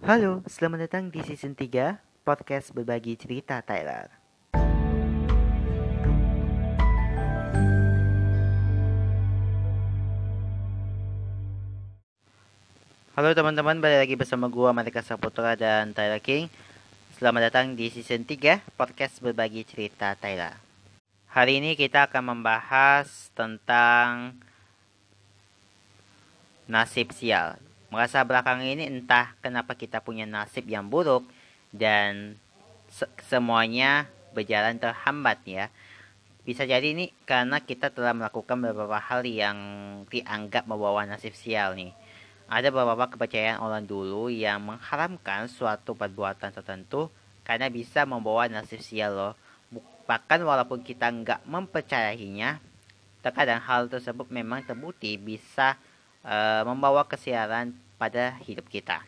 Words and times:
Halo, 0.00 0.40
selamat 0.48 0.88
datang 0.88 1.12
di 1.12 1.20
season 1.20 1.52
3 1.52 2.00
podcast 2.24 2.72
berbagi 2.72 3.20
cerita 3.20 3.60
Tyler. 3.60 4.08
Halo 13.12 13.36
teman-teman, 13.36 13.76
balik 13.76 14.08
lagi 14.08 14.16
bersama 14.16 14.48
gua 14.48 14.72
Malika 14.72 15.04
Saputra 15.04 15.52
dan 15.52 15.92
Tyler 15.92 16.24
King. 16.24 16.48
Selamat 17.20 17.52
datang 17.52 17.76
di 17.76 17.92
season 17.92 18.24
3 18.24 18.64
podcast 18.80 19.20
berbagi 19.20 19.68
cerita 19.68 20.16
Tyler. 20.16 20.56
Hari 21.28 21.60
ini 21.60 21.76
kita 21.76 22.08
akan 22.08 22.40
membahas 22.40 23.28
tentang 23.36 24.32
nasib 26.64 27.12
sial. 27.12 27.60
Merasa 27.90 28.22
belakangan 28.22 28.62
ini 28.62 28.86
entah 28.86 29.34
kenapa 29.42 29.74
kita 29.74 29.98
punya 29.98 30.22
nasib 30.22 30.62
yang 30.70 30.86
buruk 30.86 31.26
dan 31.74 32.38
se 32.86 33.06
semuanya 33.26 34.06
berjalan 34.30 34.78
terhambat 34.78 35.42
ya. 35.42 35.66
Bisa 36.46 36.62
jadi 36.62 36.94
ini 36.94 37.10
karena 37.26 37.58
kita 37.58 37.90
telah 37.90 38.14
melakukan 38.14 38.62
beberapa 38.62 39.02
hal 39.02 39.26
yang 39.26 39.58
dianggap 40.06 40.70
membawa 40.70 41.02
nasib 41.02 41.34
sial 41.34 41.74
nih. 41.74 41.90
Ada 42.46 42.70
beberapa 42.70 43.10
kepercayaan 43.10 43.58
orang 43.58 43.86
dulu 43.86 44.30
yang 44.30 44.62
mengharamkan 44.62 45.50
suatu 45.50 45.94
perbuatan 45.98 46.50
tertentu 46.50 47.10
karena 47.42 47.66
bisa 47.70 48.06
membawa 48.06 48.46
nasib 48.46 48.82
sial 48.82 49.18
loh. 49.18 49.34
Bahkan 50.06 50.42
walaupun 50.42 50.82
kita 50.82 51.10
nggak 51.10 51.46
mempercayainya, 51.46 52.58
terkadang 53.22 53.62
hal 53.62 53.86
tersebut 53.86 54.30
memang 54.30 54.62
terbukti 54.62 55.14
bisa 55.18 55.74
uh, 56.24 56.62
membawa 56.66 57.06
kesialan 57.06 57.76
pada 58.00 58.36
hidup 58.44 58.68
kita. 58.68 59.04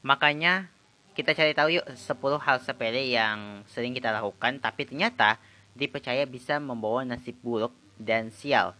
Makanya 0.00 0.70
kita 1.18 1.34
cari 1.34 1.52
tahu 1.52 1.82
yuk 1.82 1.86
10 1.90 2.44
hal 2.46 2.56
sepele 2.62 3.02
yang 3.10 3.66
sering 3.66 3.90
kita 3.90 4.14
lakukan 4.14 4.62
tapi 4.62 4.86
ternyata 4.86 5.36
dipercaya 5.74 6.22
bisa 6.24 6.62
membawa 6.62 7.02
nasib 7.02 7.34
buruk 7.42 7.74
dan 7.98 8.30
sial 8.30 8.78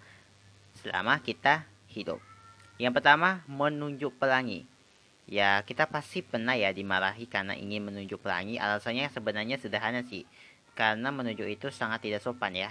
selama 0.79 1.19
kita 1.19 1.67
hidup. 1.91 2.23
Yang 2.79 3.03
pertama, 3.03 3.43
menunjuk 3.51 4.15
pelangi. 4.23 4.63
Ya, 5.29 5.61
kita 5.67 5.91
pasti 5.91 6.23
pernah 6.23 6.55
ya 6.55 6.71
dimarahi 6.71 7.27
karena 7.27 7.59
ingin 7.59 7.91
menunjuk 7.91 8.23
pelangi. 8.23 8.57
Alasannya 8.57 9.11
sebenarnya 9.11 9.59
sederhana 9.59 10.07
sih. 10.07 10.25
Karena 10.79 11.11
menunjuk 11.11 11.45
itu 11.51 11.69
sangat 11.75 12.07
tidak 12.07 12.23
sopan 12.23 12.55
ya. 12.55 12.71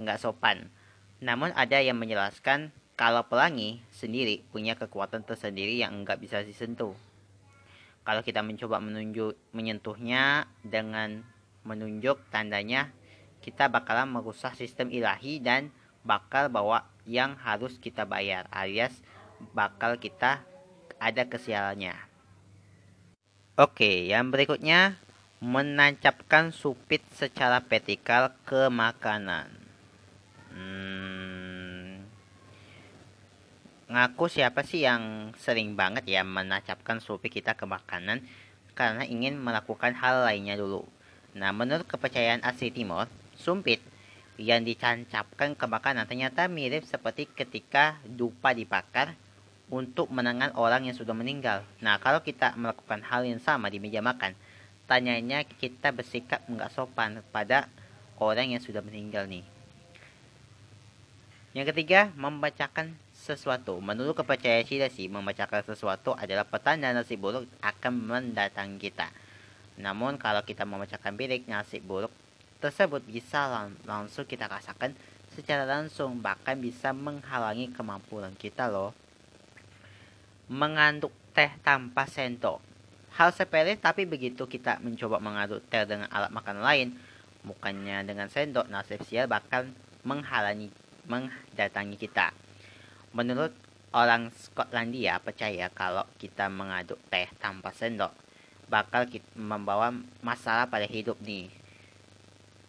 Nggak 0.00 0.18
sopan. 0.18 0.72
Namun 1.20 1.52
ada 1.52 1.78
yang 1.78 2.00
menjelaskan 2.00 2.72
kalau 2.94 3.24
pelangi 3.26 3.80
sendiri 3.94 4.44
punya 4.52 4.76
kekuatan 4.76 5.24
tersendiri 5.24 5.80
yang 5.80 6.02
enggak 6.02 6.20
bisa 6.20 6.44
disentuh. 6.44 6.92
Kalau 8.02 8.22
kita 8.26 8.42
mencoba 8.42 8.82
menunjuk 8.82 9.38
menyentuhnya 9.54 10.50
dengan 10.66 11.22
menunjuk 11.62 12.18
tandanya, 12.34 12.90
kita 13.42 13.70
bakalan 13.70 14.10
merusak 14.10 14.58
sistem 14.58 14.90
ilahi 14.90 15.38
dan 15.38 15.70
bakal 16.02 16.50
bawa 16.50 16.86
yang 17.06 17.38
harus 17.38 17.78
kita 17.78 18.06
bayar 18.06 18.50
alias 18.50 18.94
bakal 19.50 19.98
kita 19.98 20.42
ada 21.02 21.26
kesialannya. 21.26 21.98
Oke, 23.58 24.06
yang 24.06 24.30
berikutnya 24.30 24.96
menancapkan 25.42 26.54
supit 26.54 27.02
secara 27.18 27.58
vertikal 27.58 28.30
ke 28.46 28.70
makanan. 28.70 29.50
Hmm, 30.54 31.01
Ngaku 33.92 34.24
siapa 34.24 34.64
sih 34.64 34.88
yang 34.88 35.36
sering 35.36 35.76
banget 35.76 36.08
ya 36.08 36.24
menancapkan 36.24 36.96
supi 36.96 37.28
kita 37.28 37.52
ke 37.52 37.68
makanan 37.68 38.24
karena 38.72 39.04
ingin 39.04 39.36
melakukan 39.36 39.92
hal 39.92 40.24
lainnya 40.24 40.56
dulu. 40.56 40.88
Nah, 41.36 41.52
menurut 41.52 41.84
kepercayaan 41.84 42.40
asli 42.40 42.72
timur, 42.72 43.04
sumpit 43.36 43.84
yang 44.40 44.64
ditancapkan 44.64 45.52
ke 45.52 45.66
makanan 45.68 46.08
ternyata 46.08 46.48
mirip 46.48 46.88
seperti 46.88 47.28
ketika 47.28 48.00
dupa 48.08 48.56
dibakar 48.56 49.12
untuk 49.68 50.08
menengan 50.08 50.56
orang 50.56 50.88
yang 50.88 50.96
sudah 50.96 51.12
meninggal. 51.12 51.60
Nah, 51.84 52.00
kalau 52.00 52.24
kita 52.24 52.56
melakukan 52.56 53.04
hal 53.04 53.28
yang 53.28 53.44
sama 53.44 53.68
di 53.68 53.76
meja 53.76 54.00
makan, 54.00 54.32
tanyanya 54.88 55.44
kita 55.44 55.92
bersikap 55.92 56.40
nggak 56.48 56.72
sopan 56.72 57.20
pada 57.28 57.68
orang 58.16 58.56
yang 58.56 58.62
sudah 58.64 58.80
meninggal 58.80 59.28
nih. 59.28 59.44
Yang 61.52 61.76
ketiga, 61.76 62.08
membacakan 62.16 62.96
sesuatu. 63.22 63.78
Menurut 63.78 64.18
kepercayaan 64.18 64.90
sih 64.90 65.06
membacakan 65.06 65.62
sesuatu 65.62 66.18
adalah 66.18 66.42
petanda 66.42 66.90
nasib 66.90 67.22
buruk 67.22 67.46
akan 67.62 67.92
mendatangi 68.02 68.82
kita. 68.82 69.06
Namun 69.78 70.18
kalau 70.18 70.42
kita 70.42 70.66
membacakan 70.66 71.14
bilik 71.14 71.46
nasib 71.46 71.86
buruk 71.86 72.10
tersebut 72.58 73.06
bisa 73.06 73.46
lang 73.46 73.78
langsung 73.86 74.26
kita 74.26 74.50
rasakan 74.50 74.94
secara 75.32 75.62
langsung 75.62 76.18
bahkan 76.18 76.58
bisa 76.58 76.90
menghalangi 76.90 77.70
kemampuan 77.70 78.34
kita 78.34 78.66
loh. 78.66 78.90
Mengaduk 80.50 81.14
teh 81.32 81.48
tanpa 81.62 82.10
sendok. 82.10 82.58
Hal 83.14 83.30
sepele 83.30 83.78
tapi 83.78 84.02
begitu 84.02 84.50
kita 84.50 84.82
mencoba 84.82 85.22
mengaduk 85.22 85.62
teh 85.70 85.86
dengan 85.86 86.10
alat 86.10 86.34
makan 86.34 86.58
lain, 86.60 86.88
bukannya 87.46 88.02
dengan 88.02 88.26
sendok 88.26 88.66
nasib 88.66 89.00
sial 89.06 89.30
bahkan 89.30 89.70
menghalangi 90.02 90.68
mendatangi 91.06 91.96
kita. 91.96 92.41
Menurut 93.12 93.52
orang 93.92 94.32
Skotlandia 94.32 95.20
percaya 95.20 95.68
kalau 95.68 96.08
kita 96.16 96.48
mengaduk 96.48 96.96
teh 97.12 97.28
tanpa 97.36 97.72
sendok 97.76 98.12
bakal 98.72 99.04
membawa 99.36 99.92
masalah 100.24 100.64
pada 100.64 100.88
hidup 100.88 101.20
nih. 101.20 101.52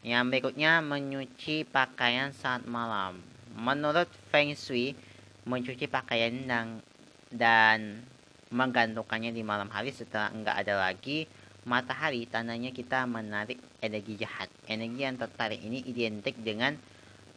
Yang 0.04 0.24
berikutnya 0.28 0.84
menyuci 0.84 1.64
pakaian 1.64 2.36
saat 2.36 2.68
malam. 2.68 3.24
Menurut 3.56 4.12
Feng 4.28 4.52
Shui, 4.52 5.00
mencuci 5.48 5.88
pakaian 5.88 6.44
dan, 6.44 6.84
dan 7.32 8.04
menggantungkannya 8.52 9.32
di 9.32 9.48
malam 9.48 9.72
hari 9.72 9.96
setelah 9.96 10.28
enggak 10.36 10.60
ada 10.60 10.76
lagi 10.92 11.24
matahari 11.64 12.28
tandanya 12.28 12.76
kita 12.76 13.08
menarik 13.08 13.64
energi 13.80 14.20
jahat. 14.20 14.52
Energi 14.68 15.08
yang 15.08 15.16
tertarik 15.16 15.64
ini 15.64 15.80
identik 15.88 16.36
dengan 16.44 16.76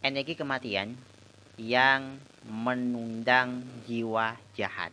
energi 0.02 0.34
kematian 0.34 0.98
yang 1.56 2.20
menundang 2.44 3.64
jiwa 3.88 4.36
jahat. 4.54 4.92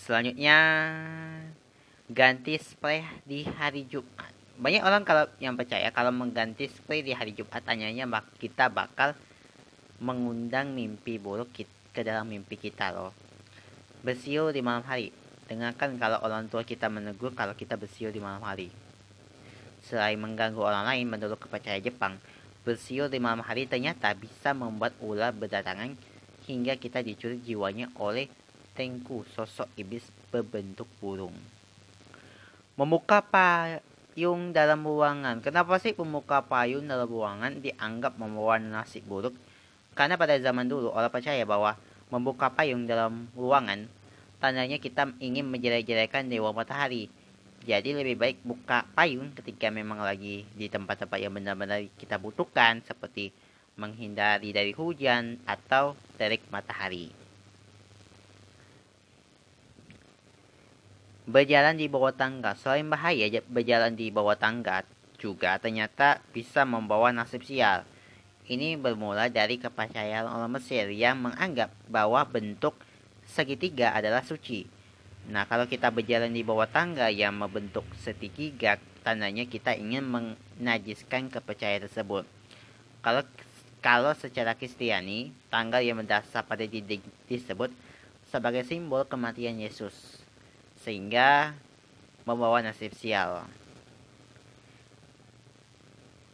Selanjutnya, 0.00 0.58
ganti 2.08 2.56
spray 2.56 3.04
di 3.26 3.44
hari 3.44 3.84
Jumat. 3.86 4.32
Banyak 4.60 4.82
orang 4.82 5.02
kalau 5.04 5.24
yang 5.38 5.54
percaya 5.54 5.92
kalau 5.92 6.10
mengganti 6.10 6.66
spray 6.66 7.04
di 7.04 7.12
hari 7.12 7.36
Jumat 7.36 7.62
tanyanya 7.62 8.08
kita 8.40 8.72
bakal 8.72 9.14
mengundang 10.00 10.72
mimpi 10.72 11.20
buruk 11.20 11.52
ke 11.92 12.00
dalam 12.00 12.26
mimpi 12.26 12.56
kita 12.56 12.90
loh. 12.96 13.12
Bersiul 14.00 14.56
di 14.56 14.64
malam 14.64 14.80
hari. 14.88 15.12
Dengarkan 15.44 15.98
kalau 15.98 16.22
orang 16.24 16.48
tua 16.48 16.64
kita 16.64 16.88
menegur 16.88 17.36
kalau 17.36 17.52
kita 17.52 17.76
bersiul 17.76 18.14
di 18.14 18.22
malam 18.22 18.40
hari. 18.40 18.72
Selain 19.84 20.16
mengganggu 20.16 20.60
orang 20.60 20.86
lain 20.86 21.06
menurut 21.08 21.36
kepercayaan 21.36 21.84
Jepang, 21.84 22.14
Bersiul 22.60 23.08
di 23.08 23.16
malam 23.16 23.40
hari 23.40 23.64
ternyata 23.64 24.12
bisa 24.12 24.52
membuat 24.52 24.92
ular 25.00 25.32
berdatangan 25.32 25.96
hingga 26.44 26.76
kita 26.76 27.00
dicuri 27.00 27.40
jiwanya 27.40 27.88
oleh 27.96 28.28
Tengku, 28.70 29.26
sosok 29.34 29.66
iblis 29.76 30.06
berbentuk 30.30 30.86
burung. 31.02 31.34
Membuka 32.78 33.20
payung 33.20 34.54
dalam 34.54 34.86
ruangan. 34.86 35.42
Kenapa 35.42 35.76
sih 35.82 35.92
membuka 35.98 36.40
payung 36.40 36.86
dalam 36.86 37.10
ruangan 37.10 37.60
dianggap 37.60 38.16
membawa 38.16 38.56
nasib 38.62 39.04
buruk? 39.04 39.34
Karena 39.92 40.16
pada 40.16 40.38
zaman 40.38 40.70
dulu 40.70 40.94
orang 40.94 41.12
percaya 41.12 41.42
bahwa 41.44 41.76
membuka 42.08 42.50
payung 42.50 42.84
dalam 42.86 43.30
ruangan 43.34 43.86
tandanya 44.40 44.80
kita 44.80 45.12
ingin 45.22 45.46
menjelek-jelekan 45.46 46.26
dewa 46.26 46.50
matahari 46.50 47.12
jadi 47.60 47.92
lebih 47.92 48.16
baik 48.16 48.38
buka 48.40 48.88
payung 48.96 49.36
ketika 49.36 49.68
memang 49.68 50.00
lagi 50.00 50.48
di 50.56 50.66
tempat-tempat 50.72 51.20
yang 51.20 51.36
benar-benar 51.36 51.84
kita 52.00 52.16
butuhkan 52.16 52.80
seperti 52.88 53.36
menghindari 53.76 54.56
dari 54.56 54.72
hujan 54.72 55.36
atau 55.44 55.92
terik 56.16 56.40
matahari. 56.48 57.12
Berjalan 61.28 61.76
di 61.76 61.86
bawah 61.86 62.16
tangga, 62.16 62.56
selain 62.56 62.88
bahaya 62.88 63.28
berjalan 63.46 63.92
di 63.92 64.08
bawah 64.08 64.34
tangga 64.34 64.82
juga 65.20 65.60
ternyata 65.60 66.24
bisa 66.32 66.64
membawa 66.64 67.12
nasib 67.12 67.44
sial. 67.44 67.84
Ini 68.48 68.80
bermula 68.80 69.28
dari 69.28 69.60
kepercayaan 69.60 70.26
orang 70.26 70.58
Mesir 70.58 70.90
yang 70.90 71.22
menganggap 71.22 71.70
bahwa 71.86 72.24
bentuk 72.24 72.74
segitiga 73.28 73.94
adalah 73.94 74.24
suci 74.26 74.79
Nah, 75.30 75.46
kalau 75.46 75.70
kita 75.70 75.94
berjalan 75.94 76.34
di 76.34 76.42
bawah 76.42 76.66
tangga 76.66 77.06
yang 77.06 77.38
membentuk 77.38 77.86
segitiga, 78.02 78.82
tandanya 79.06 79.46
kita 79.46 79.78
ingin 79.78 80.02
menajiskan 80.02 81.30
kepercayaan 81.30 81.86
tersebut. 81.86 82.26
Kalau 82.98 83.22
kalau 83.80 84.12
secara 84.12 84.58
Kristiani, 84.58 85.30
tangga 85.48 85.78
yang 85.80 86.02
mendasar 86.02 86.44
pada 86.44 86.66
dinding 86.66 87.00
disebut 87.30 87.70
sebagai 88.28 88.66
simbol 88.66 89.06
kematian 89.06 89.56
Yesus, 89.56 89.94
sehingga 90.82 91.54
membawa 92.26 92.60
nasib 92.60 92.92
sial. 92.92 93.46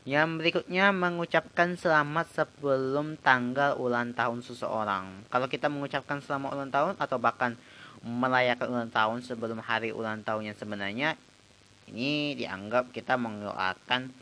Yang 0.07 0.29
berikutnya 0.39 0.95
mengucapkan 0.95 1.75
selamat 1.75 2.31
sebelum 2.33 3.19
tanggal 3.21 3.77
ulang 3.77 4.15
tahun 4.15 4.41
seseorang. 4.41 5.27
Kalau 5.29 5.47
kita 5.51 5.67
mengucapkan 5.67 6.23
selamat 6.23 6.51
ulang 6.55 6.71
tahun 6.71 6.95
atau 6.97 7.19
bahkan 7.19 7.59
merayakan 8.07 8.67
ulang 8.71 8.93
tahun 8.95 9.19
sebelum 9.27 9.59
hari 9.59 9.91
ulang 9.91 10.23
tahun 10.23 10.55
yang 10.55 10.57
sebenarnya, 10.57 11.19
ini 11.91 12.39
dianggap 12.39 12.95
kita 12.95 13.19
mendoakan 13.19 14.15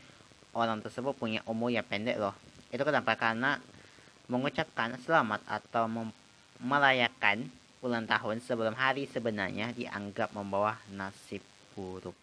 orang 0.57 0.81
tersebut 0.81 1.13
punya 1.13 1.45
umur 1.45 1.69
yang 1.69 1.85
pendek 1.85 2.17
loh. 2.17 2.33
Itu 2.73 2.81
kenapa? 2.81 3.13
Karena 3.13 3.61
mengucapkan 4.25 4.97
selamat 5.05 5.45
atau 5.45 5.85
merayakan 6.57 7.45
ulang 7.85 8.09
tahun 8.09 8.41
sebelum 8.41 8.73
hari 8.73 9.05
sebenarnya 9.05 9.69
dianggap 9.77 10.33
membawa 10.33 10.81
nasib 10.89 11.45
buruk. 11.77 12.17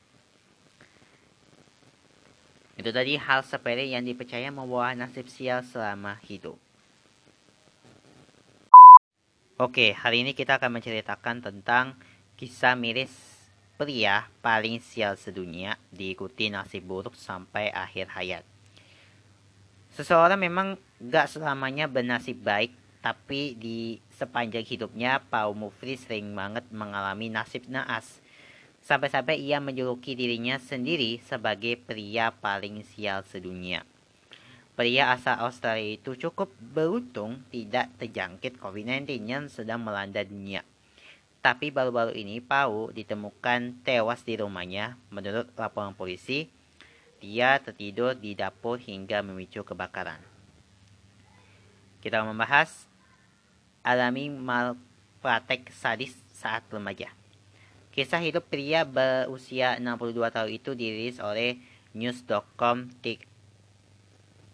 Itu 2.74 2.90
tadi 2.90 3.14
hal 3.14 3.46
sepele 3.46 3.86
yang 3.86 4.02
dipercaya 4.02 4.50
membawa 4.50 4.96
nasib 4.98 5.30
sial 5.30 5.62
selama 5.62 6.18
hidup. 6.26 6.58
Oke, 9.62 9.94
hari 9.94 10.26
ini 10.26 10.34
kita 10.34 10.58
akan 10.58 10.82
menceritakan 10.82 11.38
tentang 11.38 11.94
kisah 12.34 12.74
miris 12.74 13.14
pria 13.78 14.26
paling 14.42 14.82
sial 14.82 15.14
sedunia 15.14 15.78
diikuti 15.94 16.50
nasib 16.50 16.82
buruk 16.82 17.14
sampai 17.14 17.70
akhir 17.70 18.10
hayat. 18.10 18.42
Seseorang 19.94 20.42
memang 20.42 20.74
gak 20.98 21.30
selamanya 21.30 21.86
bernasib 21.86 22.42
baik, 22.42 22.74
tapi 23.06 23.54
di 23.54 24.02
sepanjang 24.18 24.66
hidupnya 24.66 25.22
Paul 25.30 25.54
Mufri 25.54 25.94
sering 25.94 26.34
banget 26.34 26.66
mengalami 26.74 27.30
nasib 27.30 27.70
naas 27.70 28.18
Sampai-sampai 28.82 29.38
ia 29.38 29.62
menjuluki 29.62 30.18
dirinya 30.18 30.58
sendiri 30.58 31.22
sebagai 31.22 31.78
pria 31.78 32.34
paling 32.34 32.82
sial 32.82 33.22
sedunia. 33.22 33.86
Pria 34.72 35.12
asal 35.12 35.36
Australia 35.44 36.00
itu 36.00 36.16
cukup 36.16 36.48
beruntung 36.56 37.44
tidak 37.52 37.92
terjangkit 38.00 38.56
COVID-19 38.56 39.04
yang 39.28 39.44
sedang 39.52 39.84
melanda 39.84 40.24
dunia. 40.24 40.64
Tapi 41.44 41.68
baru-baru 41.68 42.16
ini 42.16 42.40
Pau 42.40 42.88
ditemukan 42.88 43.84
tewas 43.84 44.24
di 44.24 44.40
rumahnya. 44.40 44.96
Menurut 45.12 45.52
laporan 45.60 45.92
polisi, 45.92 46.48
dia 47.20 47.60
tertidur 47.60 48.16
di 48.16 48.32
dapur 48.32 48.80
hingga 48.80 49.20
memicu 49.20 49.60
kebakaran. 49.60 50.24
Kita 52.00 52.24
membahas 52.24 52.88
alami 53.84 54.32
malpraktek 54.32 55.68
sadis 55.68 56.16
saat 56.32 56.64
remaja. 56.72 57.12
Kisah 57.92 58.24
hidup 58.24 58.48
pria 58.48 58.88
berusia 58.88 59.76
62 59.76 60.16
tahun 60.32 60.50
itu 60.50 60.72
dirilis 60.72 61.20
oleh 61.20 61.60
news.com 61.92 62.88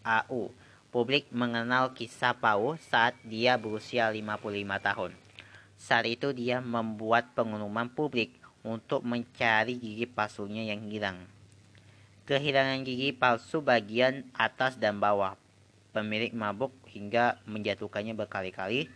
AU. 0.08 0.48
Publik 0.88 1.28
mengenal 1.28 1.92
kisah 1.92 2.32
Pau 2.32 2.80
saat 2.80 3.12
dia 3.20 3.60
berusia 3.60 4.08
55 4.08 4.40
tahun. 4.80 5.12
Saat 5.76 6.08
itu 6.08 6.32
dia 6.32 6.64
membuat 6.64 7.36
pengumuman 7.36 7.92
publik 7.92 8.32
untuk 8.64 9.04
mencari 9.04 9.76
gigi 9.76 10.08
palsunya 10.08 10.64
yang 10.64 10.80
hilang. 10.88 11.28
Kehilangan 12.24 12.88
gigi 12.88 13.12
palsu 13.12 13.60
bagian 13.60 14.24
atas 14.32 14.80
dan 14.80 14.96
bawah. 14.96 15.36
Pemilik 15.92 16.32
mabuk 16.32 16.72
hingga 16.88 17.40
menjatuhkannya 17.44 18.16
berkali-kali. 18.16 18.88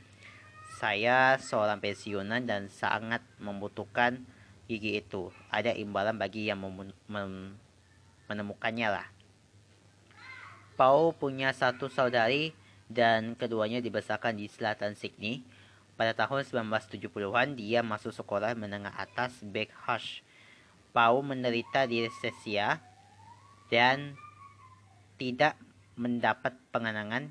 Saya 0.81 1.37
seorang 1.37 1.81
pensiunan 1.81 2.45
dan 2.45 2.73
sangat 2.73 3.21
membutuhkan 3.37 4.25
gigi 4.65 5.01
itu. 5.01 5.29
Ada 5.53 5.77
imbalan 5.77 6.17
bagi 6.17 6.49
yang 6.49 6.61
menemukannya 8.29 8.89
lah. 8.89 9.07
Pau 10.83 11.15
punya 11.15 11.55
satu 11.55 11.87
saudari 11.87 12.51
dan 12.91 13.39
keduanya 13.39 13.79
dibesarkan 13.79 14.35
di 14.35 14.51
selatan 14.51 14.99
Sydney. 14.99 15.39
Pada 15.95 16.11
tahun 16.11 16.43
1970-an, 16.43 17.55
dia 17.55 17.87
masuk 17.87 18.11
sekolah 18.11 18.59
menengah 18.59 18.91
atas 18.91 19.47
Bakehush. 19.47 20.27
Pau 20.91 21.23
menderita 21.23 21.87
disesia 21.87 22.83
dan 23.71 24.19
tidak 25.23 25.55
mendapat 25.95 26.59
pengenangan 26.75 27.31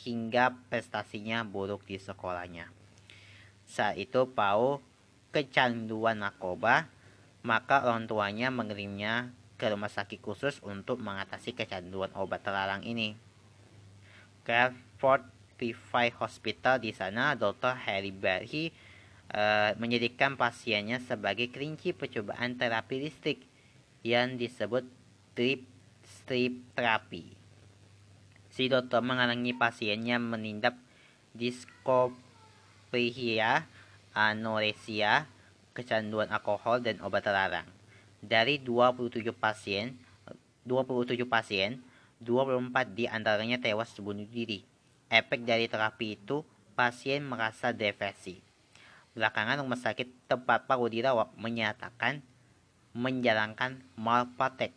hingga 0.00 0.56
prestasinya 0.72 1.44
buruk 1.44 1.84
di 1.84 2.00
sekolahnya. 2.00 2.72
Saat 3.68 4.00
itu 4.00 4.24
Pau 4.24 4.80
kecanduan 5.36 6.24
narkoba, 6.24 6.88
maka 7.44 7.84
orang 7.84 8.08
tuanya 8.08 8.48
mengirimnya 8.48 9.36
ke 9.56 9.72
rumah 9.72 9.88
sakit 9.88 10.20
khusus 10.20 10.60
untuk 10.64 11.00
mengatasi 11.00 11.56
kecanduan 11.56 12.12
obat 12.14 12.44
terlarang 12.44 12.84
ini. 12.84 13.16
Fort 15.00 15.26
Phi 15.58 15.74
Hospital 16.20 16.78
di 16.78 16.92
sana, 16.94 17.34
Dr. 17.34 17.74
Harry 17.74 18.12
Berry 18.14 18.70
uh, 19.34 19.74
menjadikan 19.80 20.38
pasiennya 20.38 21.02
sebagai 21.02 21.50
kelinci 21.50 21.90
percobaan 21.96 22.54
terapi 22.54 23.02
listrik 23.02 23.42
yang 24.06 24.38
disebut 24.38 24.86
trip 25.34 25.66
strip 26.06 26.62
terapi. 26.78 27.34
Si 28.54 28.70
dokter 28.70 29.02
menghalangi 29.02 29.52
pasiennya 29.58 30.22
menindap 30.22 30.78
diskopria 31.34 32.14
anoreksia, 34.16 35.28
kecanduan 35.76 36.32
alkohol 36.32 36.80
dan 36.80 36.96
obat 37.04 37.28
terlarang. 37.28 37.75
Dari 38.26 38.58
27 38.58 39.30
pasien, 39.30 39.94
27 40.66 41.22
pasien, 41.30 41.78
24 42.18 42.90
di 42.90 43.06
antaranya 43.06 43.62
tewas 43.62 43.94
bunuh 44.02 44.26
diri. 44.26 44.66
Efek 45.06 45.46
dari 45.46 45.70
terapi 45.70 46.18
itu, 46.18 46.42
pasien 46.74 47.22
merasa 47.22 47.70
depresi. 47.70 48.42
Belakangan 49.14 49.62
rumah 49.62 49.78
sakit 49.78 50.26
tempat 50.26 50.66
Paru 50.66 50.90
dirawat 50.90 51.30
menyatakan 51.38 52.18
menjalankan 52.98 53.78
malpraktek. 53.94 54.74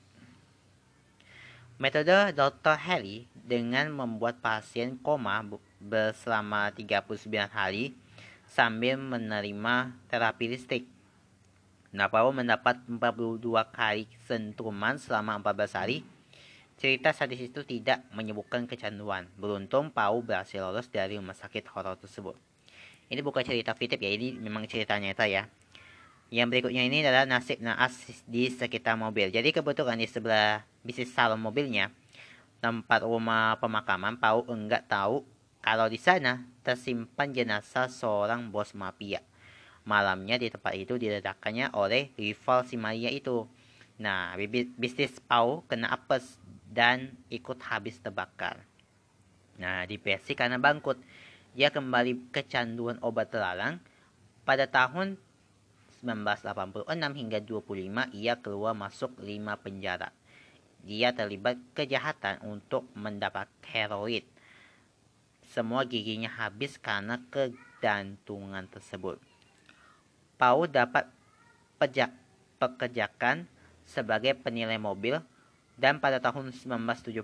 Metode 1.81 2.38
Dr. 2.38 2.78
Harry 2.78 3.25
dengan 3.34 3.90
membuat 3.90 4.44
pasien 4.46 5.00
koma 5.01 5.42
bersama 5.81 6.69
39 6.69 7.25
hari 7.50 7.98
sambil 8.46 9.00
menerima 9.00 9.96
terapi 10.12 10.46
listrik. 10.54 10.99
Napawo 11.89 12.29
mendapat 12.29 12.77
42 12.86 13.41
kali 13.74 14.05
sentruman 14.29 15.01
selama 15.01 15.41
14 15.41 15.74
hari. 15.74 16.05
Cerita 16.77 17.10
sadis 17.10 17.50
itu 17.50 17.65
tidak 17.65 18.05
menyebutkan 18.13 18.69
kecanduan. 18.69 19.25
Beruntung 19.36 19.89
Pau 19.89 20.22
berhasil 20.22 20.62
lolos 20.62 20.86
dari 20.88 21.17
rumah 21.17 21.34
sakit 21.34 21.65
horor 21.74 21.98
tersebut. 21.98 22.38
Ini 23.10 23.25
bukan 23.25 23.41
cerita 23.41 23.74
fiktif 23.74 23.98
ya, 23.98 24.13
ini 24.13 24.38
memang 24.38 24.69
cerita 24.69 24.93
nyata 25.01 25.25
ya. 25.25 25.50
Yang 26.29 26.48
berikutnya 26.53 26.86
ini 26.86 27.01
adalah 27.01 27.25
nasib 27.25 27.58
naas 27.58 27.98
di 28.29 28.53
sekitar 28.53 28.93
mobil. 28.93 29.34
Jadi 29.34 29.50
kebetulan 29.50 29.98
di 29.98 30.05
sebelah 30.05 30.62
bisnis 30.86 31.10
salon 31.10 31.41
mobilnya, 31.41 31.89
tempat 32.62 33.01
rumah 33.01 33.58
pemakaman, 33.58 34.22
Pau 34.22 34.46
enggak 34.46 34.86
tahu 34.86 35.25
kalau 35.65 35.89
di 35.89 35.98
sana 35.98 36.46
tersimpan 36.62 37.34
jenazah 37.34 37.89
seorang 37.89 38.53
bos 38.53 38.77
mafia. 38.77 39.25
Malamnya 39.89 40.38
di 40.38 40.53
tempat 40.53 40.77
itu 40.77 41.01
diledakkannya 41.01 41.74
oleh 41.74 42.13
rival 42.13 42.62
si 42.69 42.77
Maria 42.77 43.10
itu. 43.10 43.50
Nah, 43.98 44.38
bisnis 44.77 45.17
Pau 45.25 45.65
kena 45.65 45.89
apes 45.89 46.38
dan 46.69 47.17
ikut 47.34 47.58
habis 47.65 47.98
terbakar. 47.98 48.62
Nah, 49.58 49.89
depresi 49.89 50.38
karena 50.38 50.62
bangkrut. 50.62 51.01
Dia 51.58 51.74
kembali 51.74 52.29
kecanduan 52.29 53.01
obat 53.01 53.34
terlarang. 53.34 53.81
Pada 54.46 54.69
tahun 54.69 55.17
1986 56.05 56.86
hingga 57.17 57.41
25 57.41 58.13
ia 58.13 58.38
keluar 58.38 58.77
masuk 58.77 59.17
5 59.17 59.58
penjara. 59.58 60.13
Dia 60.86 61.17
terlibat 61.17 61.58
kejahatan 61.74 62.46
untuk 62.46 62.86
mendapat 62.93 63.50
heroin 63.74 64.24
semua 65.50 65.81
giginya 65.81 66.29
habis 66.29 66.77
karena 66.77 67.17
kegantungan 67.34 68.69
tersebut. 68.69 69.17
Pau 70.39 70.63
dapat 70.72 71.03
pejak, 71.75 72.15
pekerjakan 72.63 73.43
sebagai 73.84 74.39
penilai 74.39 74.79
mobil 74.79 75.19
dan 75.75 76.00
pada 76.00 76.24
tahun 76.24 76.55
1976 76.55 77.19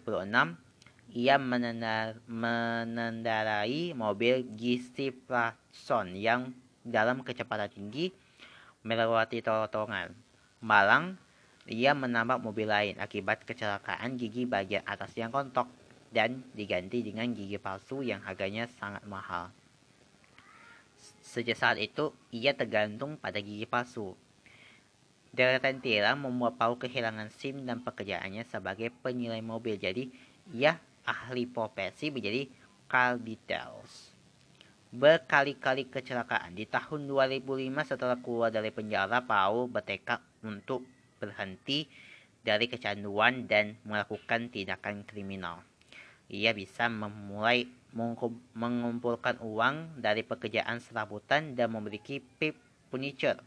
ia 1.15 1.39
menendar, 1.39 2.19
menendarai 2.27 3.95
mobil 3.95 4.43
GC 4.59 5.15
Platson 5.23 6.11
yang 6.19 6.51
dalam 6.83 7.23
kecepatan 7.23 7.71
tinggi 7.71 8.11
melewati 8.83 9.39
torongan. 9.39 10.11
Malang, 10.59 11.15
ia 11.71 11.95
menambah 11.95 12.43
mobil 12.43 12.67
lain 12.67 12.99
akibat 12.99 13.47
kecelakaan 13.47 14.19
gigi 14.19 14.43
bagian 14.43 14.83
atas 14.83 15.15
yang 15.15 15.31
kontok 15.31 15.71
dan 16.11 16.43
diganti 16.51 16.99
dengan 16.99 17.31
gigi 17.31 17.57
palsu 17.57 18.05
yang 18.05 18.19
harganya 18.27 18.67
sangat 18.75 19.01
mahal. 19.07 19.49
Sejak 21.35 21.59
saat 21.59 21.75
itu, 21.83 22.15
ia 22.31 22.55
tergantung 22.55 23.19
pada 23.19 23.43
gigi 23.43 23.67
palsu. 23.67 24.15
Deretan 25.35 25.83
tilang 25.83 26.23
membuat 26.23 26.55
Paul 26.55 26.79
kehilangan 26.79 27.27
SIM 27.27 27.67
dan 27.67 27.83
pekerjaannya 27.83 28.47
sebagai 28.47 28.87
penilai 29.03 29.43
mobil. 29.43 29.75
Jadi, 29.75 30.07
ia 30.55 30.79
ahli 31.03 31.43
profesi 31.43 32.07
menjadi 32.07 32.47
car 32.87 33.19
details. 33.19 34.15
Berkali-kali 34.95 35.91
kecelakaan. 35.91 36.55
Di 36.55 36.63
tahun 36.71 37.03
2005 37.11 37.83
setelah 37.83 38.15
keluar 38.15 38.47
dari 38.47 38.71
penjara, 38.71 39.19
Paul 39.19 39.67
bertekad 39.67 40.23
untuk 40.47 40.87
berhenti 41.19 41.83
dari 42.47 42.71
kecanduan 42.71 43.43
dan 43.43 43.75
melakukan 43.83 44.47
tindakan 44.47 45.03
kriminal. 45.03 45.67
Ia 46.31 46.55
bisa 46.55 46.87
memulai 46.87 47.67
mengumpulkan 47.95 49.39
uang 49.39 50.03
dari 50.03 50.21
pekerjaan 50.27 50.83
serabutan 50.83 51.55
dan 51.55 51.71
memiliki 51.71 52.19
pip 52.19 52.59
furniture. 52.91 53.39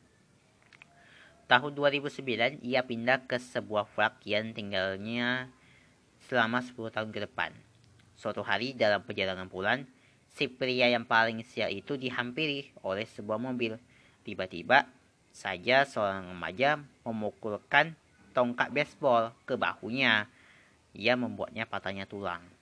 Tahun 1.48 1.72
2009, 1.72 2.60
ia 2.64 2.84
pindah 2.84 3.24
ke 3.24 3.36
sebuah 3.36 3.88
flat 3.88 4.16
yang 4.24 4.52
tinggalnya 4.52 5.48
selama 6.28 6.60
10 6.60 6.92
tahun 6.92 7.08
ke 7.12 7.24
depan. 7.28 7.52
Suatu 8.16 8.44
hari 8.44 8.76
dalam 8.76 9.00
perjalanan 9.04 9.48
pulang, 9.48 9.88
si 10.32 10.44
pria 10.44 10.92
yang 10.92 11.08
paling 11.08 11.40
sial 11.44 11.72
itu 11.72 11.96
dihampiri 11.96 12.72
oleh 12.84 13.08
sebuah 13.08 13.40
mobil. 13.40 13.80
Tiba-tiba 14.24 14.84
saja 15.32 15.88
seorang 15.88 16.36
remaja 16.36 16.84
memukulkan 17.04 17.96
tongkat 18.36 18.68
baseball 18.68 19.32
ke 19.48 19.56
bahunya. 19.56 20.28
Ia 20.92 21.14
membuatnya 21.16 21.64
patahnya 21.64 22.04
tulang. 22.04 22.57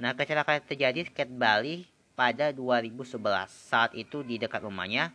Nah, 0.00 0.16
kecelakaan 0.16 0.64
terjadi 0.64 1.04
di 1.04 1.24
Bali 1.28 1.84
pada 2.16 2.56
2011. 2.56 3.52
Saat 3.52 3.92
itu 3.92 4.24
di 4.24 4.40
dekat 4.40 4.64
rumahnya, 4.64 5.12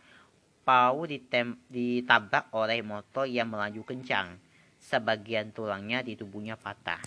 Pau 0.62 1.06
ditabrak 1.06 2.50
oleh 2.50 2.82
motor 2.82 3.26
yang 3.26 3.50
melaju 3.50 3.82
kencang. 3.86 4.38
Sebagian 4.82 5.50
tulangnya 5.50 6.02
di 6.02 6.18
tubuhnya 6.18 6.54
patah. 6.54 7.02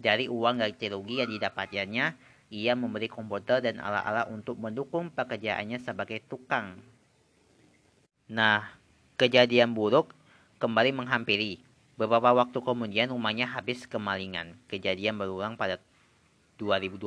Dari 0.00 0.28
uang 0.32 0.64
ganti 0.64 0.88
rugi 0.88 1.20
yang 1.20 1.28
didapatkannya, 1.32 2.06
ia 2.52 2.72
memberi 2.72 3.08
komputer 3.08 3.60
dan 3.60 3.80
alat-alat 3.80 4.32
untuk 4.32 4.56
mendukung 4.56 5.12
pekerjaannya 5.12 5.80
sebagai 5.80 6.24
tukang. 6.24 6.80
Nah, 8.28 8.64
kejadian 9.20 9.76
buruk 9.76 10.16
kembali 10.56 10.96
menghampiri. 10.96 11.60
Beberapa 12.00 12.32
waktu 12.32 12.64
kemudian 12.64 13.12
rumahnya 13.12 13.44
habis 13.48 13.84
kemalingan. 13.84 14.56
Kejadian 14.72 15.20
berulang 15.20 15.56
pada 15.60 15.80
2012 16.60 17.00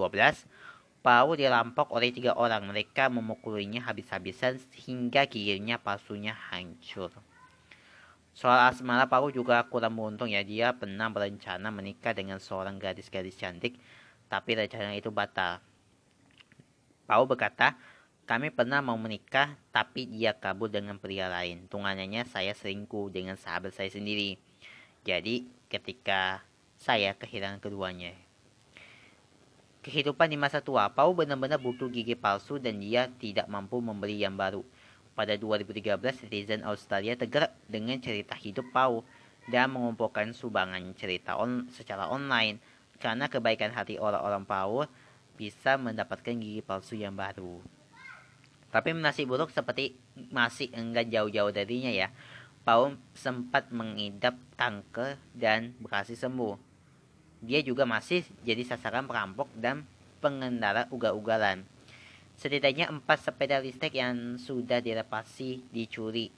Pau 1.04 1.36
dirampok 1.36 1.92
oleh 1.92 2.16
tiga 2.16 2.32
orang. 2.40 2.64
Mereka 2.64 3.12
memukulinya 3.12 3.84
habis-habisan 3.84 4.56
hingga 4.88 5.28
giginya 5.28 5.76
palsunya 5.76 6.32
hancur. 6.32 7.12
Soal 8.32 8.72
asmara 8.72 9.12
Pau 9.12 9.28
juga 9.28 9.60
kurang 9.68 10.00
beruntung 10.00 10.32
ya. 10.32 10.40
Dia 10.48 10.72
pernah 10.72 11.12
berencana 11.12 11.76
menikah 11.76 12.16
dengan 12.16 12.40
seorang 12.40 12.80
gadis-gadis 12.80 13.36
cantik. 13.36 13.76
Tapi 14.32 14.56
rencana 14.56 14.96
itu 14.96 15.12
batal. 15.12 15.60
Pau 17.04 17.28
berkata, 17.28 17.76
kami 18.24 18.56
pernah 18.56 18.80
mau 18.80 18.96
menikah, 18.96 19.60
tapi 19.76 20.08
dia 20.08 20.32
kabur 20.32 20.72
dengan 20.72 20.96
pria 20.96 21.28
lain. 21.28 21.68
Tungannya 21.68 22.24
saya 22.24 22.56
selingkuh 22.56 23.12
dengan 23.12 23.36
sahabat 23.36 23.76
saya 23.76 23.92
sendiri. 23.92 24.40
Jadi, 25.04 25.52
ketika 25.68 26.48
saya 26.80 27.12
kehilangan 27.20 27.60
keduanya, 27.60 28.16
kehidupan 29.84 30.32
di 30.32 30.40
masa 30.40 30.64
tua, 30.64 30.88
Pau 30.88 31.12
benar-benar 31.12 31.60
butuh 31.60 31.92
gigi 31.92 32.16
palsu 32.16 32.56
dan 32.56 32.80
dia 32.80 33.12
tidak 33.20 33.52
mampu 33.52 33.84
membeli 33.84 34.16
yang 34.16 34.40
baru. 34.40 34.64
Pada 35.14 35.36
2013, 35.36 36.26
netizen 36.26 36.64
Australia 36.64 37.14
tergerak 37.20 37.54
dengan 37.68 38.00
cerita 38.00 38.34
hidup 38.34 38.72
Pau 38.72 39.04
dan 39.52 39.76
mengumpulkan 39.76 40.32
sumbangan 40.32 40.82
cerita 40.96 41.36
on 41.36 41.68
secara 41.70 42.08
online 42.08 42.64
karena 42.98 43.28
kebaikan 43.28 43.76
hati 43.76 44.00
orang-orang 44.00 44.48
Pau 44.48 44.88
bisa 45.36 45.76
mendapatkan 45.76 46.34
gigi 46.40 46.64
palsu 46.64 46.96
yang 46.96 47.14
baru. 47.14 47.60
Tapi 48.72 48.90
nasib 48.98 49.30
buruk 49.30 49.54
seperti 49.54 50.00
masih 50.34 50.72
enggak 50.74 51.12
jauh-jauh 51.12 51.54
darinya 51.54 51.94
ya. 51.94 52.10
Pau 52.64 52.96
sempat 53.14 53.70
mengidap 53.70 54.40
kanker 54.56 55.20
dan 55.36 55.76
berhasil 55.84 56.16
sembuh 56.16 56.73
dia 57.44 57.60
juga 57.60 57.84
masih 57.84 58.24
jadi 58.48 58.64
sasaran 58.64 59.04
perampok 59.04 59.52
dan 59.60 59.84
pengendara 60.24 60.88
ugal-ugalan. 60.96 61.68
Setidaknya 62.40 62.88
empat 62.88 63.28
sepeda 63.28 63.60
listrik 63.60 64.00
yang 64.00 64.40
sudah 64.40 64.80
dilepasi 64.80 65.60
dicuri. 65.68 66.32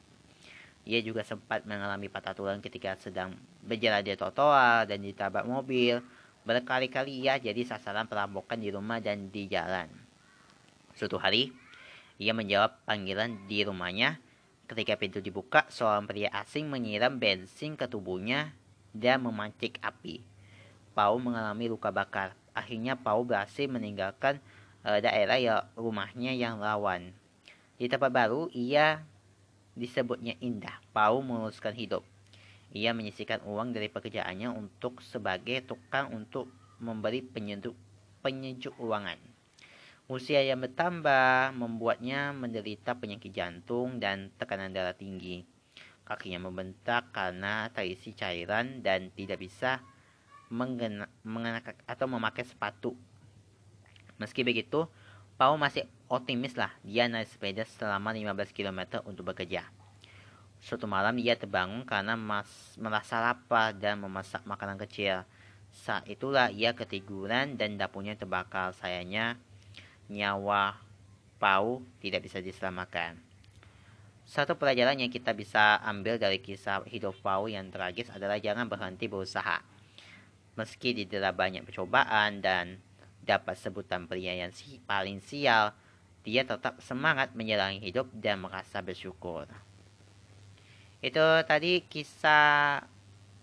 Ia 0.86 1.06
juga 1.06 1.22
sempat 1.22 1.66
mengalami 1.70 2.10
patah 2.10 2.34
tulang 2.34 2.58
ketika 2.58 2.98
sedang 2.98 3.38
berjalan 3.62 4.02
di 4.02 4.18
trotoar 4.18 4.90
dan 4.90 5.06
ditabrak 5.06 5.46
mobil. 5.46 6.02
Berkali-kali 6.46 7.26
ia 7.26 7.42
jadi 7.42 7.62
sasaran 7.66 8.06
perampokan 8.06 8.62
di 8.62 8.70
rumah 8.70 9.02
dan 9.02 9.34
di 9.34 9.50
jalan. 9.50 9.90
Suatu 10.94 11.18
hari, 11.18 11.50
ia 12.22 12.34
menjawab 12.38 12.86
panggilan 12.86 13.50
di 13.50 13.66
rumahnya. 13.66 14.22
Ketika 14.66 14.98
pintu 14.98 15.22
dibuka, 15.22 15.66
seorang 15.70 16.06
pria 16.10 16.30
asing 16.34 16.70
menyiram 16.70 17.18
bensin 17.18 17.78
ke 17.78 17.86
tubuhnya 17.90 18.54
dan 18.94 19.26
memancing 19.26 19.78
api. 19.82 20.35
Pau 20.96 21.20
mengalami 21.20 21.68
luka 21.68 21.92
bakar. 21.92 22.32
Akhirnya 22.56 22.96
Pau 22.96 23.28
berhasil 23.28 23.68
meninggalkan 23.68 24.40
uh, 24.88 25.04
daerah 25.04 25.36
ya 25.36 25.56
rumahnya 25.76 26.32
yang 26.32 26.64
rawan. 26.64 27.12
Di 27.76 27.92
tempat 27.92 28.16
baru, 28.16 28.48
ia 28.56 29.04
disebutnya 29.76 30.40
indah. 30.40 30.80
Pau 30.96 31.20
memuluskan 31.20 31.76
hidup. 31.76 32.08
Ia 32.72 32.96
menyisihkan 32.96 33.44
uang 33.44 33.76
dari 33.76 33.92
pekerjaannya 33.92 34.56
untuk 34.56 35.04
sebagai 35.04 35.68
tukang 35.68 36.16
untuk 36.16 36.48
memberi 36.80 37.20
penyejuk, 37.20 37.76
penyejuk 38.24 38.76
ruangan. 38.80 39.20
Usia 40.08 40.40
yang 40.46 40.62
bertambah 40.64 41.52
membuatnya 41.58 42.32
menderita 42.32 42.96
penyakit 42.96 43.36
jantung 43.36 44.00
dan 44.00 44.32
tekanan 44.40 44.72
darah 44.72 44.96
tinggi. 44.96 45.44
Kakinya 46.06 46.46
membentak 46.46 47.10
karena 47.10 47.68
terisi 47.74 48.14
cairan 48.14 48.86
dan 48.86 49.10
tidak 49.18 49.42
bisa 49.42 49.82
mengenakan 50.50 51.76
atau 51.86 52.06
memakai 52.10 52.46
sepatu. 52.46 52.94
Meski 54.16 54.46
begitu, 54.46 54.88
Pau 55.36 55.60
masih 55.60 55.84
optimis 56.08 56.56
lah 56.56 56.72
dia 56.80 57.12
naik 57.12 57.28
sepeda 57.28 57.68
selama 57.68 58.16
15 58.16 58.56
km 58.56 59.04
untuk 59.04 59.36
bekerja. 59.36 59.68
Suatu 60.64 60.88
malam 60.88 61.20
dia 61.20 61.36
terbangun 61.36 61.84
karena 61.84 62.16
mas, 62.16 62.48
merasa 62.80 63.20
lapar 63.20 63.76
dan 63.76 64.00
memasak 64.00 64.48
makanan 64.48 64.80
kecil. 64.88 65.28
Saat 65.76 66.08
itulah 66.08 66.48
ia 66.48 66.72
ketiduran 66.72 67.60
dan 67.60 67.76
dapurnya 67.76 68.16
terbakar. 68.16 68.72
Sayangnya 68.80 69.36
nyawa 70.08 70.80
Pau 71.36 71.84
tidak 72.00 72.24
bisa 72.24 72.40
diselamatkan. 72.40 73.20
Satu 74.26 74.58
pelajaran 74.58 74.98
yang 74.98 75.12
kita 75.12 75.36
bisa 75.36 75.78
ambil 75.84 76.18
dari 76.18 76.40
kisah 76.40 76.82
hidup 76.88 77.14
Pau 77.20 77.46
yang 77.52 77.70
tragis 77.70 78.08
adalah 78.10 78.40
jangan 78.40 78.66
berhenti 78.72 79.06
berusaha. 79.12 79.75
Meski 80.56 80.96
didera 80.96 81.36
banyak 81.36 81.68
percobaan 81.68 82.40
dan 82.40 82.80
dapat 83.28 83.60
sebutan 83.60 84.08
pria 84.08 84.32
yang 84.32 84.56
si 84.56 84.80
paling 84.88 85.20
sial, 85.20 85.76
dia 86.24 86.48
tetap 86.48 86.80
semangat 86.80 87.36
menjalani 87.36 87.84
hidup 87.84 88.08
dan 88.16 88.40
merasa 88.40 88.80
bersyukur. 88.80 89.52
Itu 91.04 91.44
tadi 91.44 91.84
kisah 91.84 92.88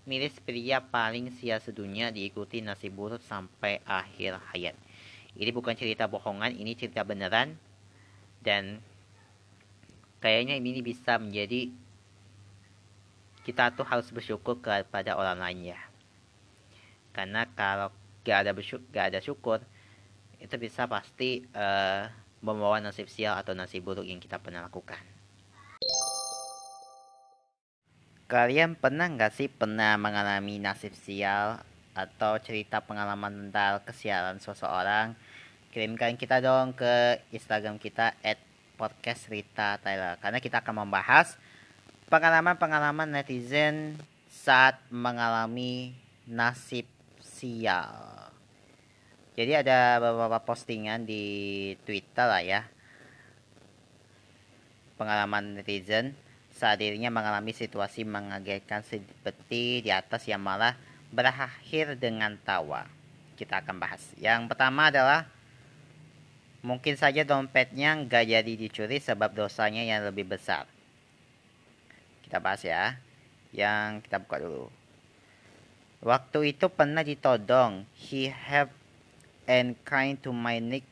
miris 0.09 0.41
pria 0.41 0.81
paling 0.81 1.37
sial 1.37 1.61
sedunia 1.61 2.09
diikuti 2.09 2.65
nasib 2.65 2.97
buruk 2.97 3.21
sampai 3.21 3.85
akhir 3.85 4.41
hayat. 4.49 4.75
Ini 5.37 5.53
bukan 5.53 5.77
cerita 5.77 6.09
bohongan, 6.09 6.57
ini 6.57 6.73
cerita 6.73 7.05
beneran. 7.05 7.61
Dan 8.41 8.81
kayaknya 10.25 10.57
ini 10.57 10.81
bisa 10.81 11.21
menjadi 11.21 11.69
kita 13.45 13.77
tuh 13.77 13.85
harus 13.85 14.09
bersyukur 14.09 14.59
kepada 14.65 15.15
orang 15.19 15.39
lain 15.39 15.77
ya 15.77 15.92
karena 17.13 17.49
kalau 17.53 17.93
gak 18.25 18.49
ada 18.49 18.53
bersyukur, 18.57 18.85
gak 18.93 19.07
ada 19.13 19.21
syukur 19.21 19.59
itu 20.43 20.55
bisa 20.59 20.91
pasti 20.91 21.47
uh, 21.55 22.11
membawa 22.43 22.83
nasib 22.83 23.07
sial 23.07 23.39
atau 23.39 23.55
nasib 23.55 23.87
buruk 23.87 24.03
yang 24.03 24.19
kita 24.19 24.43
pernah 24.43 24.67
lakukan. 24.67 24.99
Kalian 28.27 28.75
pernah 28.75 29.07
nggak 29.07 29.33
sih 29.37 29.47
pernah 29.47 29.95
mengalami 30.01 30.59
nasib 30.59 30.97
sial 30.99 31.63
atau 31.93 32.41
cerita 32.43 32.83
pengalaman 32.83 33.47
tentang 33.49 33.85
kesialan 33.87 34.43
seseorang? 34.43 35.15
Kirimkan 35.71 36.19
kita 36.19 36.43
dong 36.43 36.75
ke 36.75 37.23
Instagram 37.31 37.79
kita 37.79 38.17
at 38.25 38.41
podcast 38.75 39.31
Rita 39.31 39.79
Tyler 39.79 40.19
karena 40.19 40.43
kita 40.43 40.59
akan 40.59 40.85
membahas 40.85 41.39
pengalaman-pengalaman 42.11 43.09
netizen 43.15 43.95
saat 44.33 44.81
mengalami 44.91 45.95
nasib 46.27 46.89
sosial. 47.43 48.31
Jadi 49.35 49.67
ada 49.67 49.99
beberapa 49.99 50.39
postingan 50.47 51.03
di 51.03 51.75
Twitter 51.83 52.23
lah 52.31 52.39
ya. 52.39 52.63
pengalaman 54.95 55.59
netizen 55.59 56.15
saat 56.55 56.79
dirinya 56.79 57.11
mengalami 57.11 57.51
situasi 57.51 58.07
mengagetkan 58.07 58.87
seperti 58.87 59.83
di 59.83 59.91
atas 59.91 60.31
yang 60.31 60.39
malah 60.39 60.79
berakhir 61.11 61.99
dengan 61.99 62.39
tawa. 62.39 62.87
Kita 63.35 63.67
akan 63.67 63.83
bahas. 63.83 63.99
Yang 64.15 64.47
pertama 64.47 64.95
adalah 64.95 65.27
mungkin 66.63 66.95
saja 66.95 67.27
dompetnya 67.27 67.99
nggak 68.07 68.31
jadi 68.31 68.53
dicuri 68.55 69.03
sebab 69.03 69.35
dosanya 69.35 69.83
yang 69.83 70.07
lebih 70.07 70.31
besar. 70.31 70.71
Kita 72.23 72.39
bahas 72.39 72.63
ya. 72.63 72.95
Yang 73.51 74.07
kita 74.07 74.23
buka 74.23 74.39
dulu. 74.39 74.82
Waktu 76.03 76.51
itu 76.51 76.67
pernah 76.67 77.07
ditodong. 77.07 77.87
He 77.95 78.27
have 78.27 78.75
and 79.47 79.79
kind 79.87 80.19
to 80.27 80.35
my 80.35 80.59
neck 80.59 80.83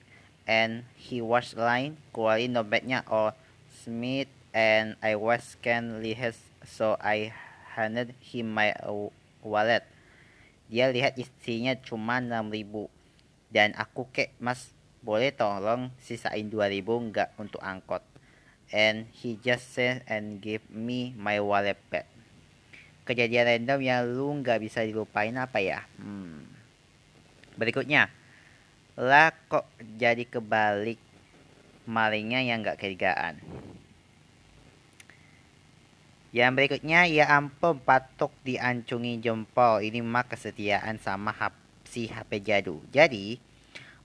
and 0.46 0.86
he 0.94 1.18
was 1.18 1.58
lying. 1.58 1.98
Kecuali 2.14 2.46
dompetnya 2.46 3.02
or 3.10 3.34
Smith 3.82 4.30
and 4.54 4.94
I 5.02 5.18
was 5.18 5.58
can 5.58 5.98
lihat 5.98 6.38
so 6.62 6.94
I 7.02 7.34
handed 7.74 8.14
him 8.22 8.54
my 8.54 8.70
wallet. 9.42 9.82
Dia 10.70 10.94
lihat 10.94 11.18
isinya 11.18 11.74
cuma 11.82 12.22
6000 12.22 12.86
dan 13.50 13.74
aku 13.74 14.06
kek 14.14 14.30
mas 14.38 14.70
boleh 15.02 15.34
tolong 15.34 15.90
sisain 15.98 16.46
2000 16.46 16.86
enggak 16.86 17.34
untuk 17.34 17.58
angkot. 17.66 18.06
And 18.70 19.10
he 19.10 19.34
just 19.42 19.74
said 19.74 20.06
and 20.06 20.38
give 20.38 20.62
me 20.70 21.18
my 21.18 21.42
wallet 21.42 21.82
back. 21.90 22.09
Kejadian 23.08 23.48
random 23.48 23.80
yang 23.80 24.00
lu 24.06 24.28
nggak 24.40 24.60
bisa 24.62 24.84
dilupain 24.84 25.34
apa 25.34 25.58
ya? 25.58 25.82
Hmm. 25.98 26.46
Berikutnya, 27.58 28.08
lah 28.94 29.32
kok 29.48 29.66
jadi 29.98 30.24
kebalik 30.28 31.00
malingnya 31.88 32.44
yang 32.44 32.62
nggak 32.62 32.78
kerjaan. 32.78 33.40
Yang 36.30 36.50
berikutnya, 36.54 37.10
ya 37.10 37.26
ampun 37.34 37.82
patok 37.82 38.30
diancungi 38.46 39.18
jempol. 39.18 39.82
Ini 39.82 39.98
mah 39.98 40.30
kesetiaan 40.30 41.02
sama 41.02 41.34
si 41.82 42.06
HP 42.06 42.38
jadu. 42.46 42.78
Jadi, 42.94 43.42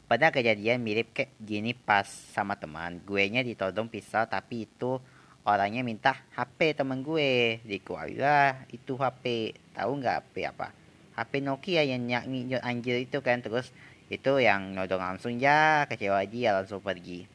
pada 0.10 0.30
kejadian 0.30 0.82
mirip 0.82 1.14
kayak 1.14 1.34
gini 1.38 1.74
pas 1.74 2.06
sama 2.06 2.58
teman. 2.58 2.98
Gue 3.06 3.26
nya 3.30 3.42
ditodong 3.42 3.90
pisau 3.90 4.26
tapi 4.26 4.66
itu 4.70 5.02
orangnya 5.46 5.86
minta 5.86 6.18
HP 6.34 6.76
teman 6.76 7.06
gue. 7.06 7.62
Dikualilah 7.64 8.66
itu 8.74 8.98
HP. 8.98 9.56
Tahu 9.78 9.92
nggak 10.02 10.16
HP 10.20 10.36
apa? 10.50 10.74
HP 11.16 11.46
Nokia 11.46 11.86
yang 11.86 12.04
nyanyi 12.04 12.58
anjir 12.60 13.00
itu 13.00 13.22
kan. 13.22 13.40
Terus 13.40 13.70
itu 14.10 14.38
yang 14.42 14.74
nodong 14.74 15.02
langsung 15.02 15.38
ya 15.38 15.86
kecewa 15.88 16.26
dia 16.26 16.52
langsung 16.52 16.82
pergi. 16.82 17.30